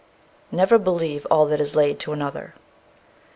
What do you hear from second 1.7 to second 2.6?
laid to another.